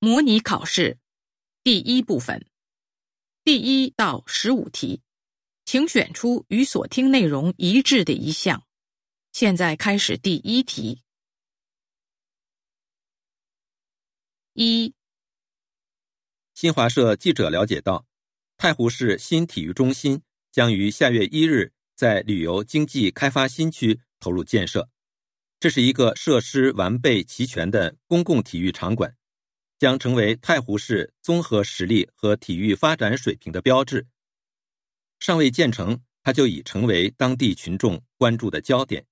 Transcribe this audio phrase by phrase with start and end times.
[0.00, 0.98] 模拟考试
[1.64, 2.46] 第一部分
[3.42, 5.02] 第一到十五题，
[5.64, 8.64] 请选出与所听内容一致的一项。
[9.32, 11.02] 现在开始第一题。
[14.52, 14.94] 一，
[16.54, 18.06] 新华社记者了解到，
[18.56, 20.22] 太湖市新体育中心
[20.52, 24.88] 将于下月一日在旅游经济开发新区投入建设，
[25.58, 29.17] 这是一个设施完备齐全的公共体育场馆。
[29.78, 34.06] 将成为太湖市综合实力和体育发展水平的标志。
[35.20, 39.06] 尚未建成，它就已成为当地群众关注的焦点。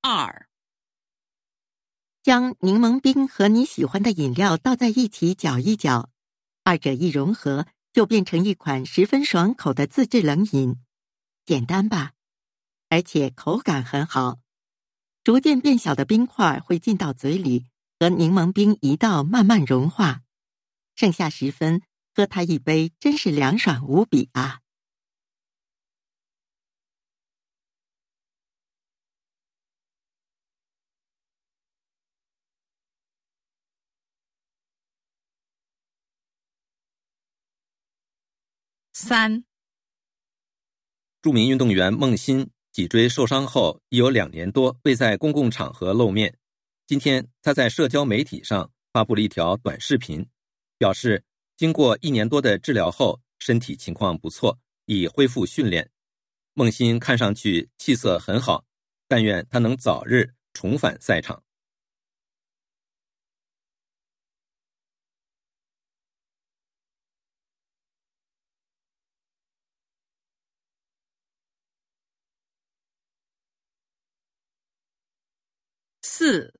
[0.00, 0.48] 二，
[2.22, 6.10] 将柠檬冰和你喜欢的饮料倒在一起搅一搅。
[6.66, 10.74] 二者一融合，就变成一款十分爽口的自制冷饮，
[11.44, 12.14] 简单吧？
[12.88, 14.40] 而且口感很好。
[15.22, 17.66] 逐渐变小的冰块会进到嘴里，
[18.00, 20.22] 和柠檬冰一道慢慢融化。
[20.96, 24.58] 剩下十分，喝它一杯，真是凉爽无比啊！
[38.98, 39.44] 三，
[41.20, 46.34] 著名运动员孟欣脊椎受伤后已有两年多未在公共场合露面。
[46.86, 50.26] 今天，他在社交媒体上发布了一条短视频，
[50.78, 51.22] 表示
[51.58, 55.90] 经过一年多的治疗后，身体情况不错，已恢复训练。
[56.54, 58.64] 孟欣看上去气色很好，
[59.06, 61.42] 但愿他能早日重返赛场。
[76.08, 76.54] 四，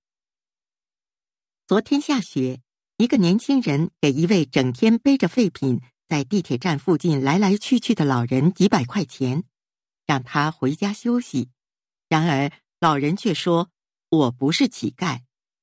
[1.68, 2.60] 昨天下雪，
[2.96, 9.44] 一个年轻人给一位整天背着废品在地铁站附近来来去去的老人几百块钱，
[10.04, 11.48] 让他回家休息。
[12.08, 13.70] 然而老人却说
[14.10, 15.20] ：“我不是乞丐”，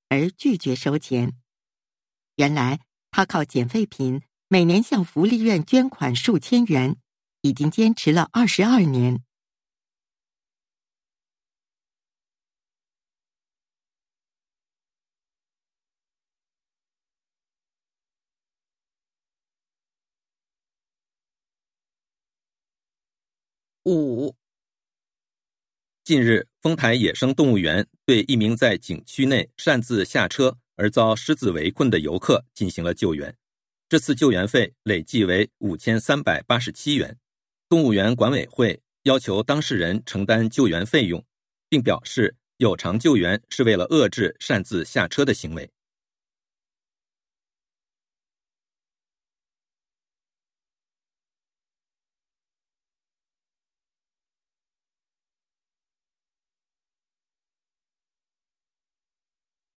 [0.07, 1.33] 而拒绝收钱。
[2.37, 2.79] 原来
[3.11, 6.95] 他靠捡废品，每年向福利院捐款数千元，
[7.41, 9.21] 已经坚持了二十二年。
[23.85, 24.33] 五，
[26.05, 33.35] 近日，丰台野生动物园对一名在景区内擅自下车而遭狮子围困的游客进行了救援。
[33.89, 37.17] 这次救援费累计为五千三百八十七元。
[37.67, 41.21] 动物园管委会要求当事人承担救援费用，
[41.67, 45.69] 并表示有偿救援是为了遏制擅自下车的行为。